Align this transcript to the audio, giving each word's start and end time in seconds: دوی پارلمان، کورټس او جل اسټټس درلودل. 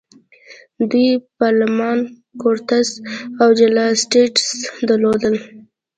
دوی 0.91 1.07
پارلمان، 1.39 1.99
کورټس 2.41 2.89
او 3.41 3.47
جل 3.59 3.75
اسټټس 3.91 4.45
درلودل. 4.89 5.35